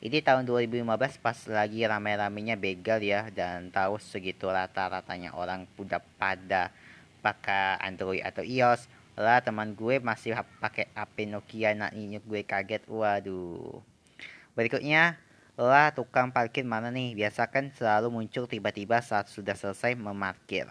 Ini 0.00 0.24
tahun 0.24 0.48
2015 0.48 1.20
pas 1.20 1.36
lagi 1.52 1.84
rame-ramenya 1.84 2.56
begal 2.56 3.04
ya 3.04 3.28
dan 3.28 3.68
tahu 3.68 4.00
segitu 4.00 4.48
rata-ratanya 4.48 5.36
orang 5.36 5.68
udah 5.76 6.00
pada 6.16 6.72
pakai 7.20 7.76
Android 7.84 8.24
atau 8.24 8.40
iOS 8.40 8.88
lah 9.20 9.44
teman 9.44 9.76
gue 9.76 10.00
masih 10.00 10.32
pakai 10.64 10.88
HP 10.96 11.28
Nokia 11.28 11.76
nak 11.76 11.92
gue 11.92 12.40
kaget 12.40 12.88
waduh 12.88 13.84
berikutnya 14.56 15.20
lah 15.60 15.92
tukang 15.92 16.32
parkir 16.32 16.64
mana 16.64 16.88
nih? 16.88 17.12
Biasa 17.12 17.44
kan 17.52 17.68
selalu 17.76 18.08
muncul 18.08 18.48
tiba-tiba 18.48 18.96
saat 19.04 19.28
sudah 19.28 19.52
selesai 19.52 19.92
memarkir. 19.92 20.64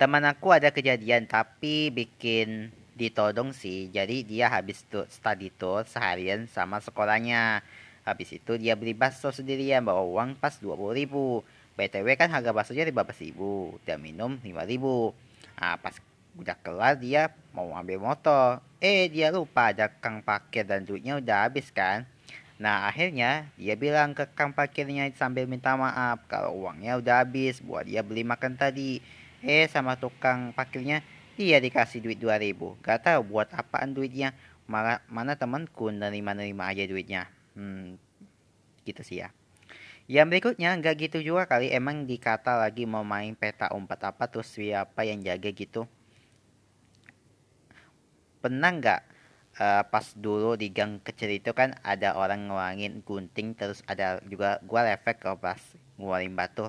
Teman 0.00 0.24
aku 0.24 0.56
ada 0.56 0.72
kejadian 0.72 1.28
tapi 1.28 1.92
bikin 1.92 2.72
ditodong 2.96 3.52
sih. 3.52 3.92
Jadi 3.92 4.24
dia 4.24 4.48
habis 4.48 4.88
tuh 4.88 5.04
study 5.12 5.52
tour 5.52 5.84
seharian 5.84 6.48
sama 6.48 6.80
sekolahnya. 6.80 7.60
Habis 8.08 8.40
itu 8.40 8.56
dia 8.56 8.72
beli 8.72 8.96
bakso 8.96 9.28
sendirian 9.28 9.84
bawa 9.84 10.00
uang 10.00 10.40
pas 10.40 10.56
20 10.56 10.96
ribu. 10.96 11.44
BTW 11.76 12.16
kan 12.16 12.32
harga 12.32 12.56
baksonya 12.56 12.88
15 12.88 13.20
ribu 13.20 13.76
dan 13.84 14.00
minum 14.00 14.40
5 14.40 14.48
ribu. 14.64 15.12
Nah 15.60 15.76
pas 15.76 15.92
udah 16.40 16.56
kelar 16.64 16.96
dia 16.96 17.36
mau 17.52 17.68
ambil 17.76 18.00
motor. 18.00 18.64
Eh 18.80 19.12
dia 19.12 19.28
lupa 19.28 19.76
ada 19.76 19.92
kang 19.92 20.24
parkir 20.24 20.64
dan 20.64 20.88
duitnya 20.88 21.20
udah 21.20 21.52
habis 21.52 21.68
kan 21.68 22.08
Nah 22.56 22.88
akhirnya 22.88 23.52
dia 23.60 23.76
bilang 23.76 24.16
ke 24.16 24.24
kang 24.32 24.56
parkirnya 24.56 25.12
sambil 25.12 25.44
minta 25.44 25.76
maaf 25.76 26.24
kalau 26.24 26.56
uangnya 26.64 26.96
udah 26.96 27.20
habis 27.20 27.60
buat 27.60 27.84
dia 27.84 28.00
beli 28.00 28.24
makan 28.24 28.56
tadi. 28.56 29.04
Eh 29.44 29.68
sama 29.68 30.00
tukang 30.00 30.56
parkirnya 30.56 31.04
dia 31.36 31.60
dikasih 31.60 32.00
duit 32.00 32.16
2000. 32.16 32.80
Gak 32.80 33.04
tahu 33.04 33.20
buat 33.36 33.52
apaan 33.52 33.92
duitnya. 33.92 34.32
Mana, 34.66 34.98
mana 35.06 35.38
temanku 35.38 35.92
nerima-nerima 35.92 36.66
aja 36.66 36.82
duitnya. 36.88 37.30
Hmm, 37.54 38.00
gitu 38.82 39.04
sih 39.04 39.22
ya. 39.22 39.30
Yang 40.06 40.26
berikutnya 40.32 40.70
nggak 40.78 40.94
gitu 41.06 41.18
juga 41.18 41.50
kali 41.50 41.70
emang 41.74 42.06
dikata 42.06 42.54
lagi 42.54 42.86
mau 42.86 43.02
main 43.02 43.34
peta 43.34 43.74
umpat 43.74 44.14
apa 44.14 44.30
terus 44.30 44.50
siapa 44.54 45.02
yang 45.02 45.18
jaga 45.22 45.50
gitu. 45.50 45.86
Pernah 48.38 48.70
nggak 48.70 49.00
uh, 49.60 49.82
pas 49.88 50.06
dulu 50.16 50.56
di 50.56 50.72
gang 50.72 51.00
kecil 51.00 51.32
itu 51.36 51.50
kan 51.52 51.76
ada 51.84 52.16
orang 52.16 52.48
ngeluarin 52.48 53.00
gunting 53.04 53.56
terus 53.56 53.80
ada 53.88 54.20
juga 54.24 54.60
gua 54.64 54.88
efek 54.92 55.20
kalau 55.24 55.36
pas 55.40 55.60
ngeluarin 56.00 56.36
batu. 56.36 56.68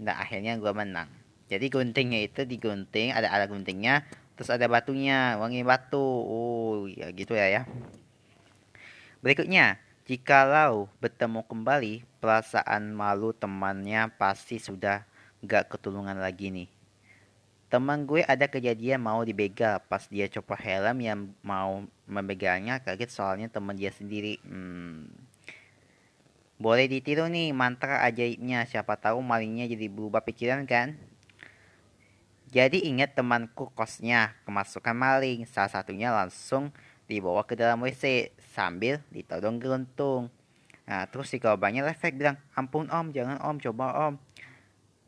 Nah 0.00 0.18
akhirnya 0.18 0.56
gua 0.60 0.72
menang. 0.76 1.08
Jadi 1.52 1.68
guntingnya 1.68 2.24
itu 2.24 2.48
digunting 2.48 3.12
ada 3.12 3.28
alat 3.28 3.52
guntingnya 3.52 4.04
terus 4.36 4.48
ada 4.48 4.64
batunya 4.68 5.36
wangi 5.36 5.62
batu. 5.62 6.00
Oh 6.02 6.88
ya 6.88 7.12
gitu 7.12 7.36
ya 7.36 7.48
ya. 7.48 7.62
Berikutnya 9.22 9.78
jikalau 10.08 10.90
bertemu 10.98 11.46
kembali 11.46 12.02
perasaan 12.18 12.90
malu 12.90 13.30
temannya 13.30 14.10
pasti 14.18 14.58
sudah 14.58 15.06
gak 15.46 15.70
ketulungan 15.70 16.18
lagi 16.18 16.50
nih 16.50 16.81
teman 17.72 18.04
gue 18.04 18.20
ada 18.20 18.44
kejadian 18.52 19.00
mau 19.00 19.24
dibegal 19.24 19.80
pas 19.88 20.04
dia 20.04 20.28
coba 20.28 20.60
helm 20.60 21.00
yang 21.00 21.32
mau 21.40 21.80
membegalnya 22.04 22.84
kaget 22.84 23.08
soalnya 23.08 23.48
teman 23.48 23.72
dia 23.72 23.88
sendiri 23.88 24.36
hmm. 24.44 25.08
boleh 26.60 26.84
ditiru 26.84 27.32
nih 27.32 27.56
mantra 27.56 28.04
ajaibnya 28.04 28.68
siapa 28.68 29.00
tahu 29.00 29.24
malingnya 29.24 29.64
jadi 29.72 29.88
berubah 29.88 30.20
pikiran 30.20 30.68
kan 30.68 31.00
jadi 32.52 32.84
ingat 32.84 33.16
temanku 33.16 33.72
kosnya 33.72 34.36
kemasukan 34.44 34.92
maling. 34.92 35.48
Salah 35.48 35.72
satunya 35.72 36.12
langsung 36.12 36.68
dibawa 37.08 37.48
ke 37.48 37.56
dalam 37.56 37.80
WC 37.80 38.36
sambil 38.52 39.00
ditodong 39.08 39.56
geluntung. 39.56 40.28
Nah, 40.84 41.08
terus 41.08 41.32
si 41.32 41.40
korbannya 41.40 41.80
refleks 41.80 42.12
bilang, 42.12 42.36
ampun 42.52 42.92
om, 42.92 43.08
jangan 43.08 43.40
om, 43.40 43.56
coba 43.56 44.12
om. 44.12 44.20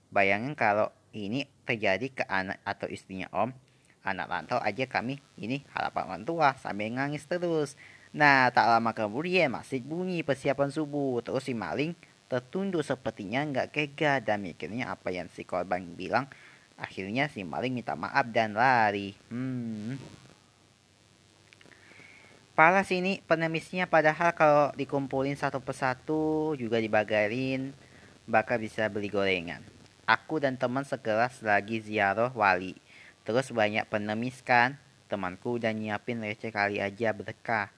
Bayangin 0.08 0.56
kalau 0.56 0.88
ini 1.12 1.44
terjadi 1.64 2.12
ke 2.12 2.24
anak 2.28 2.60
atau 2.62 2.86
istrinya 2.86 3.26
om, 3.32 3.50
anak 4.04 4.28
rantau 4.28 4.60
aja 4.60 4.84
kami 4.84 5.18
ini 5.40 5.64
harapan 5.72 6.04
orang 6.08 6.24
tua 6.28 6.48
sambil 6.60 6.92
nangis 6.92 7.24
terus. 7.24 7.74
Nah, 8.14 8.52
tak 8.54 8.70
lama 8.70 8.94
kemudian 8.94 9.50
masih 9.50 9.82
bunyi 9.82 10.22
persiapan 10.22 10.70
subuh. 10.70 11.18
Terus 11.24 11.48
si 11.48 11.56
maling 11.56 11.98
tertunduk 12.30 12.86
sepertinya 12.86 13.42
nggak 13.42 13.74
kega 13.74 14.22
dan 14.22 14.46
mikirnya 14.46 14.92
apa 14.94 15.10
yang 15.10 15.26
si 15.32 15.42
korban 15.42 15.98
bilang 15.98 16.30
Akhirnya 16.74 17.30
si 17.30 17.46
maling 17.46 17.70
minta 17.70 17.94
maaf 17.94 18.26
dan 18.34 18.58
lari. 18.58 19.14
Hmm. 19.30 19.94
Pala 22.54 22.86
sini 22.86 23.18
penemisnya 23.26 23.90
padahal 23.90 24.30
kalau 24.34 24.70
dikumpulin 24.78 25.34
satu 25.34 25.58
persatu 25.58 26.54
juga 26.54 26.78
dibagarin 26.78 27.74
bakal 28.30 28.62
bisa 28.62 28.86
beli 28.90 29.10
gorengan. 29.10 29.62
Aku 30.04 30.40
dan 30.40 30.60
teman 30.60 30.84
sekelas 30.84 31.40
lagi 31.40 31.80
ziarah 31.80 32.32
wali. 32.32 32.76
Terus 33.24 33.50
banyak 33.50 33.88
penemis 33.88 34.44
kan. 34.44 34.76
Temanku 35.08 35.60
udah 35.60 35.72
nyiapin 35.72 36.20
receh 36.20 36.52
kali 36.52 36.80
aja 36.80 37.12
berkah. 37.12 37.72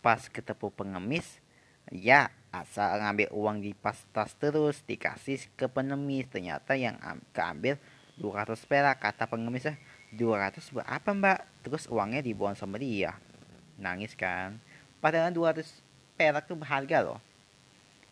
Pas 0.00 0.28
ketemu 0.30 0.70
pengemis, 0.70 1.42
ya 1.90 2.30
asal 2.54 3.02
ngambil 3.02 3.28
uang 3.34 3.56
di 3.60 3.74
pas 3.74 3.98
tas 4.14 4.32
terus 4.38 4.84
dikasih 4.84 5.48
ke 5.56 5.66
penemis. 5.68 6.28
Ternyata 6.30 6.76
yang 6.76 7.00
keambil 7.34 7.80
200 8.16 8.56
perak 8.64 8.96
kata 9.04 9.28
pengemisnya 9.28 9.76
200 10.16 10.72
buat 10.72 10.88
apa 10.88 11.12
mbak 11.12 11.38
terus 11.60 11.84
uangnya 11.92 12.24
dibuang 12.24 12.56
sama 12.56 12.80
dia 12.80 13.12
nangis 13.76 14.16
kan 14.16 14.56
padahal 15.04 15.28
200 15.28 15.60
perak 16.16 16.48
tuh 16.48 16.56
berharga 16.56 17.04
loh 17.04 17.20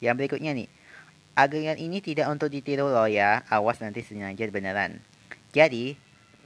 yang 0.04 0.12
berikutnya 0.12 0.52
nih 0.52 0.68
agengan 1.34 1.74
ini 1.78 1.98
tidak 1.98 2.30
untuk 2.30 2.50
ditiru 2.50 2.86
loh 2.86 3.10
ya. 3.10 3.42
Awas 3.50 3.82
nanti 3.82 4.06
sengaja 4.06 4.46
beneran. 4.50 5.02
Jadi 5.50 5.98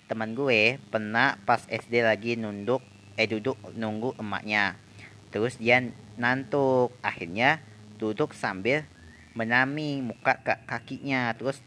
teman 0.09 0.33
gue 0.33 0.81
pernah 0.89 1.37
pas 1.45 1.61
SD 1.69 2.01
lagi 2.01 2.41
nunduk 2.41 2.81
eh 3.21 3.29
duduk 3.29 3.57
nunggu 3.77 4.17
emaknya. 4.17 4.81
Terus 5.29 5.61
dia 5.61 5.85
nantuk 6.17 6.97
akhirnya 7.05 7.61
duduk 8.01 8.33
sambil 8.33 8.89
menami 9.37 10.01
muka 10.01 10.41
ke 10.41 10.57
kakinya. 10.65 11.37
Terus 11.37 11.61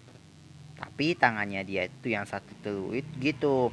tapi 0.81 1.13
tangannya 1.13 1.61
dia 1.61 1.85
itu 1.85 2.09
yang 2.09 2.25
satu 2.25 2.49
teluit 2.65 3.05
gitu. 3.21 3.69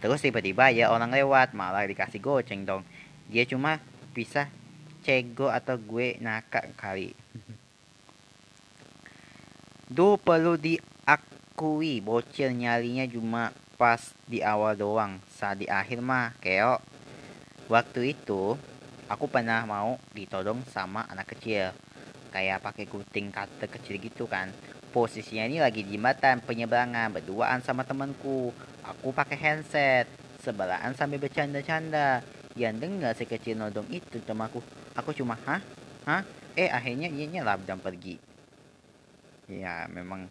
Terus 0.00 0.24
tiba-tiba 0.24 0.72
ya 0.72 0.88
orang 0.88 1.12
lewat 1.12 1.52
malah 1.52 1.84
dikasih 1.84 2.20
goceng 2.24 2.64
dong. 2.64 2.80
Dia 3.28 3.44
cuma 3.44 3.76
bisa 4.16 4.48
cego 5.04 5.52
atau 5.52 5.76
gue 5.76 6.16
nakak 6.24 6.72
kali 6.80 7.25
Do 9.86 10.18
perlu 10.18 10.58
diakui 10.58 12.02
bocil 12.02 12.50
nyalinya 12.50 13.06
cuma 13.06 13.54
pas 13.78 14.02
di 14.26 14.42
awal 14.42 14.74
doang. 14.74 15.22
Saat 15.30 15.62
di 15.62 15.70
akhir 15.70 16.02
mah 16.02 16.34
keo. 16.42 16.82
Waktu 17.70 18.18
itu 18.18 18.58
aku 19.06 19.30
pernah 19.30 19.62
mau 19.62 19.94
ditodong 20.10 20.66
sama 20.74 21.06
anak 21.06 21.38
kecil. 21.38 21.70
Kayak 22.34 22.66
pakai 22.66 22.90
gunting 22.90 23.30
cutter 23.30 23.70
kecil 23.78 24.02
gitu 24.02 24.26
kan. 24.26 24.50
Posisinya 24.90 25.46
ini 25.46 25.62
lagi 25.62 25.86
di 25.86 25.94
jembatan 25.94 26.42
penyeberangan 26.42 27.14
berduaan 27.14 27.62
sama 27.62 27.86
temanku. 27.86 28.50
Aku 28.82 29.14
pakai 29.14 29.38
handset. 29.38 30.10
Sebelaan 30.42 30.98
sambil 30.98 31.22
bercanda-canda. 31.22 32.26
Yang 32.58 32.74
dengar 32.82 33.12
si 33.14 33.22
kecil 33.22 33.54
nodong 33.54 33.86
itu 33.94 34.18
sama 34.26 34.50
aku. 34.50 34.58
Aku 34.98 35.14
cuma, 35.14 35.38
hah? 35.46 35.62
Hah? 36.02 36.26
Eh 36.58 36.66
akhirnya 36.74 37.06
ianya 37.06 37.46
dan 37.62 37.78
pergi. 37.78 38.35
Ya 39.46 39.86
memang 39.86 40.26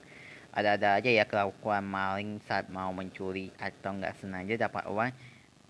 ada-ada 0.51 0.99
aja 0.99 1.11
ya 1.11 1.23
kelakuan 1.27 1.83
maling 1.83 2.39
saat 2.43 2.67
mau 2.71 2.91
mencuri 2.95 3.51
atau 3.59 3.95
nggak 3.95 4.19
sengaja 4.19 4.67
dapat 4.67 4.83
uang. 4.87 5.11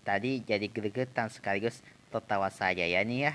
Tadi 0.06 0.42
jadi 0.42 0.66
gregetan 0.70 1.30
sekaligus 1.30 1.82
tertawa 2.10 2.50
saja 2.50 2.86
ya 2.86 3.02
nih 3.02 3.30
ya. 3.30 3.34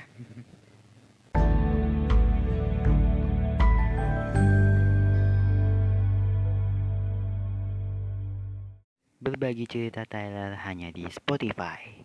Berbagi 9.22 9.70
cerita 9.70 10.02
Tyler 10.10 10.58
hanya 10.66 10.90
di 10.90 11.06
Spotify. 11.14 12.01